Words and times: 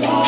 today. 0.00 0.25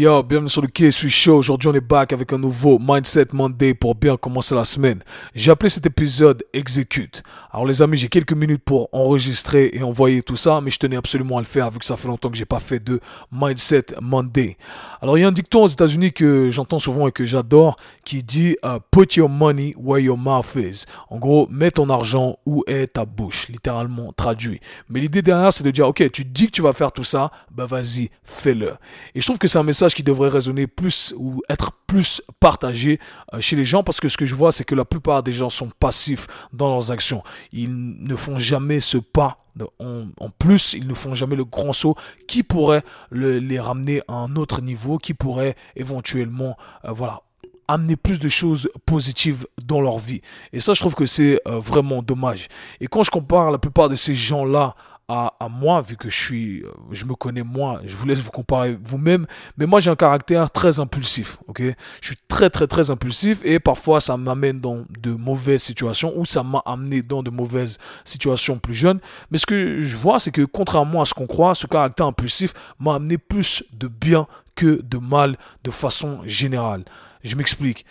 Yo, 0.00 0.22
bienvenue 0.22 0.48
sur 0.48 0.62
le 0.62 0.68
KSU 0.68 1.10
Show. 1.10 1.36
Aujourd'hui, 1.36 1.68
on 1.68 1.74
est 1.74 1.80
back 1.82 2.14
avec 2.14 2.32
un 2.32 2.38
nouveau 2.38 2.78
Mindset 2.80 3.26
Monday 3.34 3.74
pour 3.74 3.94
bien 3.94 4.16
commencer 4.16 4.54
la 4.54 4.64
semaine. 4.64 5.04
J'ai 5.34 5.50
appelé 5.50 5.68
cet 5.68 5.84
épisode 5.84 6.42
Execute. 6.54 7.22
Alors, 7.52 7.66
les 7.66 7.82
amis, 7.82 7.98
j'ai 7.98 8.08
quelques 8.08 8.32
minutes 8.32 8.62
pour 8.64 8.88
enregistrer 8.92 9.68
et 9.74 9.82
envoyer 9.82 10.22
tout 10.22 10.36
ça, 10.36 10.62
mais 10.62 10.70
je 10.70 10.78
tenais 10.78 10.96
absolument 10.96 11.36
à 11.36 11.42
le 11.42 11.46
faire 11.46 11.70
vu 11.70 11.78
que 11.78 11.84
ça 11.84 11.98
fait 11.98 12.08
longtemps 12.08 12.30
que 12.30 12.38
j'ai 12.38 12.46
pas 12.46 12.60
fait 12.60 12.82
de 12.82 12.98
Mindset 13.30 13.88
Monday. 14.00 14.56
Alors, 15.02 15.18
il 15.18 15.20
y 15.20 15.24
a 15.24 15.28
un 15.28 15.32
dicton 15.32 15.64
aux 15.64 15.68
États-Unis 15.68 16.14
que 16.14 16.50
j'entends 16.50 16.78
souvent 16.78 17.06
et 17.06 17.12
que 17.12 17.26
j'adore 17.26 17.76
qui 18.02 18.22
dit 18.22 18.56
uh, 18.64 18.78
Put 18.90 19.16
your 19.16 19.28
money 19.28 19.74
where 19.76 20.00
your 20.00 20.16
mouth 20.16 20.56
is. 20.56 20.86
En 21.10 21.18
gros, 21.18 21.46
mets 21.50 21.72
ton 21.72 21.90
argent 21.90 22.38
où 22.46 22.64
est 22.66 22.94
ta 22.94 23.04
bouche, 23.04 23.48
littéralement 23.48 24.14
traduit. 24.14 24.60
Mais 24.88 25.00
l'idée 25.00 25.20
derrière, 25.20 25.52
c'est 25.52 25.64
de 25.64 25.70
dire, 25.70 25.86
ok, 25.86 26.10
tu 26.10 26.24
dis 26.24 26.46
que 26.46 26.52
tu 26.52 26.62
vas 26.62 26.72
faire 26.72 26.90
tout 26.90 27.04
ça, 27.04 27.30
bah 27.50 27.66
vas-y, 27.66 28.08
fais-le. 28.24 28.76
Et 29.14 29.20
je 29.20 29.26
trouve 29.26 29.36
que 29.36 29.46
c'est 29.46 29.58
un 29.58 29.62
message 29.62 29.89
qui 29.94 30.02
devrait 30.02 30.28
résonner 30.28 30.66
plus 30.66 31.14
ou 31.16 31.42
être 31.48 31.72
plus 31.86 32.22
partagé 32.40 32.98
euh, 33.34 33.40
chez 33.40 33.56
les 33.56 33.64
gens 33.64 33.82
parce 33.82 34.00
que 34.00 34.08
ce 34.08 34.16
que 34.16 34.26
je 34.26 34.34
vois, 34.34 34.52
c'est 34.52 34.64
que 34.64 34.74
la 34.74 34.84
plupart 34.84 35.22
des 35.22 35.32
gens 35.32 35.50
sont 35.50 35.70
passifs 35.78 36.26
dans 36.52 36.68
leurs 36.68 36.90
actions. 36.90 37.22
Ils 37.52 37.70
ne 37.72 38.16
font 38.16 38.38
jamais 38.38 38.80
ce 38.80 38.98
pas 38.98 39.38
en, 39.80 40.30
plus, 40.38 40.74
ils 40.74 40.86
ne 40.86 40.94
font 40.94 41.14
jamais 41.14 41.36
le 41.36 41.44
grand 41.44 41.72
saut 41.72 41.96
qui 42.26 42.42
pourrait 42.42 42.82
les 43.10 43.60
ramener 43.60 44.00
à 44.08 44.14
un 44.14 44.36
autre 44.36 44.62
niveau, 44.62 44.98
qui 44.98 45.14
pourrait 45.14 45.56
éventuellement, 45.76 46.56
euh, 46.84 46.92
voilà, 46.92 47.20
amener 47.68 47.96
plus 47.96 48.18
de 48.18 48.28
choses 48.28 48.68
positives 48.84 49.46
dans 49.64 49.80
leur 49.80 49.98
vie. 49.98 50.22
Et 50.52 50.60
ça, 50.60 50.74
je 50.74 50.80
trouve 50.80 50.94
que 50.94 51.06
c'est 51.06 51.40
euh, 51.46 51.58
vraiment 51.60 52.02
dommage. 52.02 52.48
Et 52.80 52.86
quand 52.86 53.02
je 53.02 53.10
compare 53.10 53.50
la 53.50 53.58
plupart 53.58 53.88
de 53.88 53.94
ces 53.94 54.14
gens-là 54.14 54.74
à, 55.12 55.48
moi, 55.48 55.80
vu 55.80 55.96
que 55.96 56.08
je 56.08 56.16
suis, 56.16 56.62
euh, 56.62 56.70
je 56.92 57.04
me 57.04 57.16
connais 57.16 57.42
moi, 57.42 57.80
je 57.84 57.96
vous 57.96 58.06
laisse 58.06 58.20
vous 58.20 58.30
comparer 58.30 58.78
vous-même, 58.80 59.26
mais 59.58 59.66
moi 59.66 59.80
j'ai 59.80 59.90
un 59.90 59.96
caractère 59.96 60.52
très 60.52 60.78
impulsif, 60.78 61.38
ok? 61.48 61.62
Je 62.00 62.06
suis 62.06 62.16
très 62.28 62.48
très 62.48 62.68
très 62.68 62.92
impulsif 62.92 63.40
et 63.44 63.58
parfois 63.58 64.00
ça 64.00 64.16
m'amène 64.16 64.60
dans 64.60 64.84
de 65.00 65.10
mauvaises 65.10 65.62
situations 65.62 66.12
ou 66.16 66.24
ça 66.24 66.44
m'a 66.44 66.62
amené 66.64 67.02
dans 67.02 67.24
de 67.24 67.30
mauvaises 67.30 67.78
situations 68.04 68.60
plus 68.60 68.74
jeunes. 68.74 69.00
Mais 69.32 69.38
ce 69.38 69.46
que 69.46 69.80
je 69.80 69.96
vois, 69.96 70.20
c'est 70.20 70.30
que 70.30 70.42
contrairement 70.42 71.02
à 71.02 71.04
ce 71.04 71.14
qu'on 71.14 71.26
croit, 71.26 71.56
ce 71.56 71.66
caractère 71.66 72.06
impulsif 72.06 72.54
m'a 72.78 72.94
amené 72.94 73.18
plus 73.18 73.64
de 73.72 73.88
bien 73.88 74.28
que 74.54 74.80
de 74.80 74.98
mal 74.98 75.36
de 75.64 75.72
façon 75.72 76.20
générale. 76.24 76.84
Je 77.24 77.34
m'explique 77.34 77.84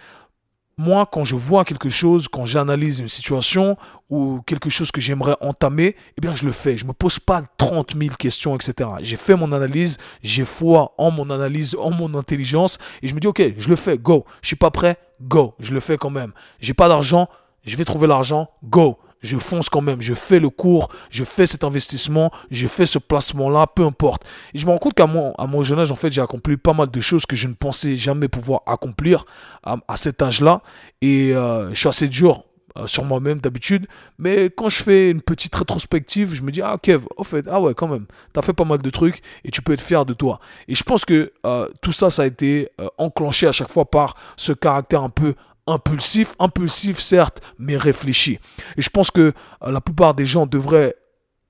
moi, 0.80 1.05
quand 1.05 1.25
je 1.25 1.35
vois 1.35 1.66
quelque 1.66 1.89
chose, 1.89 2.30
quand 2.30 2.45
j'analyse 2.45 2.99
une 2.99 3.09
situation 3.09 3.75
ou 4.09 4.39
quelque 4.45 4.69
chose 4.69 4.91
que 4.91 5.02
j'aimerais 5.02 5.36
entamer, 5.41 5.97
eh 6.17 6.21
bien, 6.21 6.33
je 6.33 6.45
le 6.45 6.53
fais. 6.53 6.77
Je 6.77 6.86
me 6.86 6.94
pose 6.94 7.19
pas 7.19 7.44
30 7.58 7.97
000 8.02 8.16
questions, 8.16 8.55
etc. 8.55 8.89
J'ai 9.02 9.17
fait 9.17 9.36
mon 9.36 9.52
analyse, 9.52 9.97
j'ai 10.23 10.45
foi 10.45 10.94
en 10.97 11.11
mon 11.11 11.30
analyse, 11.31 11.75
en 11.75 11.91
mon 11.91 12.16
intelligence, 12.16 12.77
et 13.02 13.09
je 13.09 13.13
me 13.13 13.19
dis, 13.19 13.27
ok, 13.27 13.44
je 13.58 13.67
le 13.67 13.75
fais, 13.75 13.97
go. 13.97 14.23
Je 14.41 14.47
suis 14.47 14.55
pas 14.55 14.71
prêt, 14.71 14.95
go. 15.21 15.53
Je 15.59 15.73
le 15.73 15.81
fais 15.81 15.97
quand 15.97 16.11
même. 16.11 16.31
J'ai 16.61 16.73
pas 16.73 16.88
d'argent, 16.88 17.27
je 17.66 17.75
vais 17.75 17.83
trouver 17.83 18.08
l'argent, 18.08 18.49
go 18.64 18.97
je 19.21 19.37
fonce 19.37 19.69
quand 19.69 19.81
même, 19.81 20.01
je 20.01 20.13
fais 20.13 20.39
le 20.39 20.49
cours, 20.49 20.89
je 21.09 21.23
fais 21.23 21.45
cet 21.45 21.63
investissement, 21.63 22.31
je 22.51 22.67
fais 22.67 22.85
ce 22.85 22.99
placement-là, 22.99 23.67
peu 23.67 23.83
importe. 23.83 24.23
Et 24.53 24.57
je 24.57 24.65
me 24.65 24.71
rends 24.71 24.77
compte 24.77 24.93
qu'à 24.93 25.07
mon, 25.07 25.63
jeune 25.63 25.79
âge, 25.79 25.91
en 25.91 25.95
fait, 25.95 26.11
j'ai 26.11 26.21
accompli 26.21 26.57
pas 26.57 26.73
mal 26.73 26.89
de 26.89 27.01
choses 27.01 27.25
que 27.25 27.35
je 27.35 27.47
ne 27.47 27.53
pensais 27.53 27.95
jamais 27.95 28.27
pouvoir 28.27 28.61
accomplir 28.65 29.25
à, 29.63 29.97
cet 29.97 30.21
âge-là. 30.21 30.61
Et 31.01 31.33
euh, 31.33 31.69
je 31.73 31.79
suis 31.79 31.89
assez 31.89 32.07
dur 32.07 32.45
euh, 32.77 32.87
sur 32.87 33.03
moi-même 33.03 33.39
d'habitude. 33.39 33.87
Mais 34.17 34.45
quand 34.45 34.69
je 34.69 34.81
fais 34.81 35.11
une 35.11 35.21
petite 35.21 35.53
rétrospective, 35.55 36.33
je 36.33 36.41
me 36.41 36.51
dis, 36.51 36.61
ah 36.61 36.77
Kev, 36.81 37.05
au 37.17 37.23
fait, 37.23 37.45
ah 37.49 37.59
ouais, 37.59 37.73
quand 37.73 37.87
même, 37.87 38.05
t'as 38.31 38.41
fait 38.41 38.53
pas 38.53 38.65
mal 38.65 38.81
de 38.81 38.89
trucs 38.89 39.21
et 39.43 39.52
tu 39.52 39.61
peux 39.61 39.73
être 39.73 39.81
fier 39.81 40.05
de 40.05 40.13
toi. 40.13 40.39
Et 40.67 40.75
je 40.75 40.83
pense 40.83 41.03
que 41.03 41.33
euh, 41.45 41.67
tout 41.81 41.91
ça, 41.91 42.09
ça 42.09 42.21
a 42.21 42.25
été 42.25 42.69
enclenché 42.97 43.47
à 43.47 43.52
chaque 43.52 43.69
fois 43.69 43.89
par 43.89 44.15
ce 44.37 44.53
caractère 44.53 45.03
un 45.03 45.09
peu 45.09 45.35
impulsif, 45.69 46.33
impulsif 46.39 46.99
certes, 46.99 47.41
mais 47.57 47.77
réfléchi. 47.77 48.39
Et 48.77 48.81
je 48.81 48.89
pense 48.89 49.11
que 49.11 49.33
euh, 49.63 49.71
la 49.71 49.81
plupart 49.81 50.13
des 50.13 50.25
gens 50.25 50.45
devraient 50.45 50.95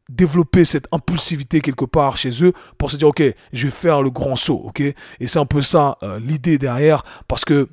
développer 0.09 0.65
cette 0.65 0.87
impulsivité 0.91 1.61
quelque 1.61 1.85
part 1.85 2.17
chez 2.17 2.43
eux 2.43 2.53
pour 2.79 2.89
se 2.89 2.97
dire 2.97 3.07
ok 3.07 3.21
je 3.53 3.67
vais 3.67 3.71
faire 3.71 4.01
le 4.01 4.09
grand 4.09 4.35
saut 4.35 4.59
ok? 4.65 4.81
Et 4.81 5.27
c'est 5.27 5.37
un 5.37 5.45
peu 5.45 5.61
ça 5.61 5.99
euh, 6.01 6.19
l'idée 6.19 6.57
derrière 6.57 7.03
parce 7.27 7.45
que 7.45 7.69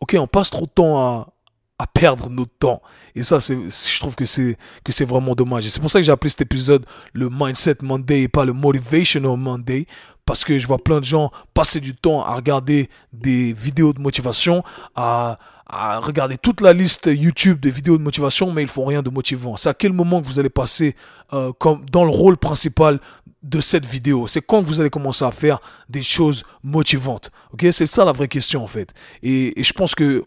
ok 0.00 0.16
on 0.20 0.28
passe 0.28 0.50
trop 0.50 0.66
de 0.66 0.70
temps 0.70 1.00
à, 1.00 1.32
à 1.78 1.86
perdre 1.86 2.28
notre 2.28 2.52
temps 2.58 2.82
et 3.14 3.22
ça 3.22 3.40
c'est 3.40 3.56
je 3.56 4.00
trouve 4.00 4.16
que 4.16 4.26
c'est 4.26 4.56
que 4.84 4.92
c'est 4.92 5.04
vraiment 5.04 5.34
dommage 5.34 5.64
et 5.66 5.68
c'est 5.68 5.80
pour 5.80 5.90
ça 5.90 6.00
que 6.00 6.04
j'ai 6.04 6.12
appelé 6.12 6.30
cet 6.30 6.40
épisode 6.40 6.84
le 7.12 7.30
mindset 7.30 7.76
Monday 7.82 8.22
et 8.22 8.28
pas 8.28 8.44
le 8.44 8.52
motivational 8.52 9.36
Monday 9.36 9.86
parce 10.24 10.44
que 10.44 10.58
je 10.58 10.66
vois 10.66 10.78
plein 10.78 10.98
de 10.98 11.04
gens 11.04 11.30
passer 11.54 11.80
du 11.80 11.94
temps 11.94 12.24
à 12.24 12.34
regarder 12.34 12.90
des 13.12 13.52
vidéos 13.52 13.92
de 13.92 14.00
motivation 14.00 14.64
à 14.96 15.36
à 15.68 15.98
regarder 15.98 16.38
toute 16.38 16.60
la 16.60 16.72
liste 16.72 17.10
YouTube 17.12 17.60
des 17.60 17.70
vidéos 17.70 17.98
de 17.98 18.02
motivation, 18.02 18.50
mais 18.50 18.62
ils 18.62 18.68
font 18.68 18.86
rien 18.86 19.02
de 19.02 19.10
motivant. 19.10 19.56
C'est 19.56 19.68
à 19.68 19.74
quel 19.74 19.92
moment 19.92 20.20
que 20.22 20.26
vous 20.26 20.38
allez 20.38 20.48
passer 20.48 20.96
euh, 21.34 21.52
comme 21.58 21.84
dans 21.92 22.04
le 22.04 22.10
rôle 22.10 22.38
principal 22.38 23.00
de 23.42 23.60
cette 23.60 23.84
vidéo? 23.84 24.26
C'est 24.28 24.40
quand 24.40 24.62
vous 24.62 24.80
allez 24.80 24.88
commencer 24.88 25.26
à 25.26 25.30
faire 25.30 25.60
des 25.90 26.00
choses 26.00 26.44
motivantes. 26.62 27.30
Ok, 27.52 27.66
c'est 27.70 27.86
ça 27.86 28.06
la 28.06 28.12
vraie 28.12 28.28
question 28.28 28.64
en 28.64 28.66
fait. 28.66 28.94
Et, 29.22 29.60
et 29.60 29.62
je 29.62 29.74
pense 29.74 29.94
que 29.94 30.24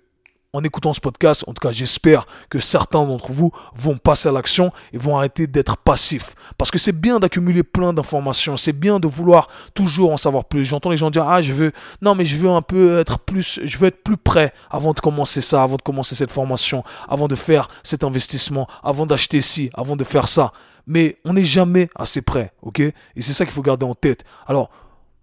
en 0.54 0.64
écoutant 0.64 0.92
ce 0.92 1.00
podcast, 1.00 1.46
en 1.48 1.54
tout 1.54 1.66
cas 1.66 1.72
j'espère 1.72 2.26
que 2.50 2.60
certains 2.60 3.06
d'entre 3.06 3.32
vous 3.32 3.52
vont 3.74 3.98
passer 3.98 4.28
à 4.28 4.34
l'action 4.34 4.74
et 4.92 4.98
vont 4.98 5.16
arrêter 5.16 5.48
d'être 5.48 5.78
passifs. 5.78 6.36
Parce 6.58 6.72
que 6.72 6.78
c'est 6.78 6.92
bien 6.92 7.20
d'accumuler 7.20 7.64
plein 7.64 7.94
d'informations, 7.94 8.58
c'est 8.58 8.78
bien 8.78 9.00
de 9.00 9.08
vouloir 9.08 9.48
toujours 9.74 10.12
en 10.12 10.18
savoir 10.18 10.46
plus. 10.46 10.66
J'entends 10.66 10.90
les 10.90 10.98
gens 10.98 11.10
dire 11.10 11.28
ah 11.28 11.42
je 11.42 11.54
veux 11.54 11.72
non 12.02 12.16
mais 12.16 12.26
je 12.26 12.36
veux 12.36 12.50
un 12.50 12.62
peu 12.62 13.00
être 13.00 13.18
plus 13.20 13.62
je 13.64 13.78
veux 13.78 13.88
être 13.88 14.04
plus 14.04 14.18
prêt 14.18 14.54
avant 14.70 14.92
de 14.92 15.00
commencer 15.00 15.40
ça, 15.40 15.64
avant 15.64 15.78
de 15.78 15.82
commencer 15.82 16.16
cette 16.16 16.32
formation, 16.32 16.84
avant 17.08 17.30
de 17.30 17.36
faire 17.36 17.70
cet 17.84 18.04
investissement, 18.04 18.68
avant 18.84 19.06
d'acheter 19.06 19.40
ci, 19.40 19.70
avant 19.74 19.96
de 19.96 20.04
faire 20.04 20.28
ça. 20.28 20.52
Mais 20.86 21.18
on 21.24 21.34
n'est 21.34 21.46
jamais 21.46 21.90
assez 21.96 22.22
prêt, 22.22 22.52
ok? 22.62 22.80
Et 22.82 22.94
c'est 23.22 23.34
ça 23.34 23.46
qu'il 23.46 23.54
faut 23.54 23.62
garder 23.62 23.86
en 23.86 23.96
tête. 23.96 24.26
Alors 24.48 24.70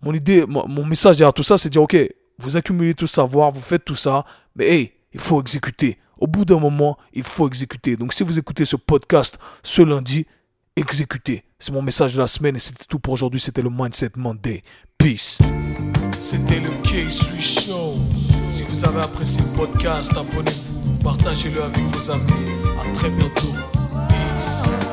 mon 0.00 0.14
idée, 0.14 0.46
mon 0.46 0.86
message 0.86 1.18
derrière 1.18 1.34
tout 1.34 1.42
ça, 1.42 1.58
c'est 1.58 1.68
de 1.68 1.72
dire 1.72 1.82
ok, 1.82 1.98
vous 2.38 2.56
accumulez 2.56 2.94
tout 2.94 3.06
savoir, 3.06 3.50
vous 3.50 3.60
faites 3.60 3.84
tout 3.84 3.96
ça, 3.96 4.24
mais 4.56 4.68
hey 4.68 4.92
il 5.12 5.20
faut 5.20 5.40
exécuter. 5.40 5.98
Au 6.18 6.26
bout 6.26 6.44
d'un 6.44 6.58
moment, 6.58 6.98
il 7.12 7.22
faut 7.22 7.46
exécuter. 7.46 7.96
Donc 7.96 8.12
si 8.12 8.22
vous 8.22 8.38
écoutez 8.38 8.64
ce 8.64 8.76
podcast 8.76 9.38
ce 9.62 9.82
lundi, 9.82 10.26
exécutez. 10.76 11.44
C'est 11.58 11.72
mon 11.72 11.82
message 11.82 12.14
de 12.14 12.20
la 12.20 12.26
semaine 12.26 12.56
et 12.56 12.60
c'était 12.60 12.84
tout 12.88 12.98
pour 12.98 13.12
aujourd'hui. 13.14 13.40
C'était 13.40 13.62
le 13.62 13.70
Mindset 13.70 14.12
Monday. 14.16 14.62
Peace. 14.96 15.38
C'était 16.18 16.60
le 16.60 16.70
K-Sui 16.82 17.40
Show. 17.40 17.94
Si 18.48 18.64
vous 18.64 18.84
avez 18.84 19.02
apprécié 19.02 19.42
le 19.42 19.56
podcast, 19.56 20.16
abonnez-vous, 20.16 20.98
partagez-le 21.04 21.62
avec 21.62 21.84
vos 21.84 22.10
amis. 22.10 22.52
À 22.80 22.92
très 22.92 23.10
bientôt. 23.10 23.54
Peace. 24.08 24.87